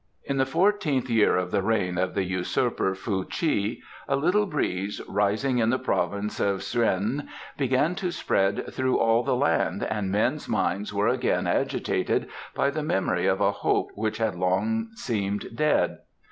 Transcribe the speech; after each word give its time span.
In 0.25 0.37
the 0.37 0.47
fourteenth 0.47 1.11
year 1.11 1.37
of 1.37 1.51
the 1.51 1.61
reign 1.61 1.99
of 1.99 2.15
the 2.15 2.23
usurper 2.23 2.95
Fuh 2.95 3.23
chi 3.25 3.77
a 4.07 4.15
little 4.15 4.47
breeze 4.47 4.99
rising 5.07 5.59
in 5.59 5.69
the 5.69 5.77
Province 5.77 6.39
of 6.39 6.63
Sz 6.63 6.73
chuen 6.73 7.27
began 7.55 7.93
to 7.93 8.09
spread 8.09 8.73
through 8.73 8.97
all 8.97 9.21
the 9.21 9.35
land 9.35 9.83
and 9.83 10.09
men's 10.11 10.49
minds 10.49 10.91
were 10.91 11.07
again 11.07 11.45
agitated 11.45 12.27
by 12.55 12.71
the 12.71 12.81
memory 12.81 13.27
of 13.27 13.41
a 13.41 13.51
hope 13.51 13.91
which 13.93 14.17
had 14.17 14.33
long 14.33 14.89
seemed 14.95 15.55
dead. 15.55 15.99